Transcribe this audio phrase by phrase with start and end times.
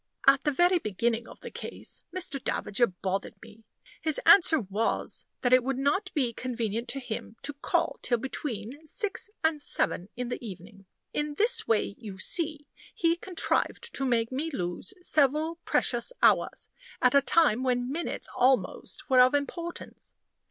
[0.25, 2.43] At the very beginning of the case, Mr.
[2.43, 3.65] Davager bothered me.
[4.01, 8.83] His answer was, that it would not be convenient to him to call till between
[8.87, 10.87] six and seven in the evening.
[11.13, 17.13] In this way, you see, he contrived to make me lose several precious hours, at
[17.13, 20.15] a time when minutes almost were of importance.